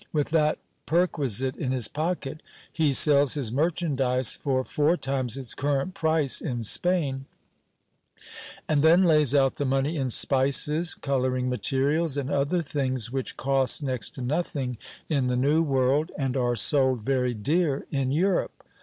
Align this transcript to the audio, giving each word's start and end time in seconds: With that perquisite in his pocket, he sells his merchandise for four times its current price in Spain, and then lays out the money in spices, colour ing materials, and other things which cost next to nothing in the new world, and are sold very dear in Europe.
With 0.11 0.31
that 0.31 0.57
perquisite 0.87 1.55
in 1.57 1.71
his 1.71 1.87
pocket, 1.87 2.41
he 2.73 2.91
sells 2.91 3.35
his 3.35 3.51
merchandise 3.51 4.33
for 4.35 4.63
four 4.63 4.97
times 4.97 5.37
its 5.37 5.53
current 5.53 5.93
price 5.93 6.41
in 6.41 6.63
Spain, 6.63 7.25
and 8.67 8.81
then 8.81 9.03
lays 9.03 9.35
out 9.35 9.57
the 9.57 9.63
money 9.63 9.97
in 9.97 10.09
spices, 10.09 10.95
colour 10.95 11.37
ing 11.37 11.49
materials, 11.49 12.17
and 12.17 12.31
other 12.31 12.63
things 12.63 13.11
which 13.11 13.37
cost 13.37 13.83
next 13.83 14.15
to 14.15 14.23
nothing 14.23 14.79
in 15.07 15.27
the 15.27 15.37
new 15.37 15.61
world, 15.61 16.11
and 16.17 16.35
are 16.35 16.55
sold 16.55 17.01
very 17.01 17.35
dear 17.35 17.85
in 17.91 18.11
Europe. 18.11 18.63